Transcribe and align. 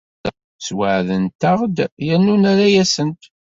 Sweɛdent-aɣ-d 0.65 1.77
yernu 2.05 2.35
nerra-asent. 2.37 3.21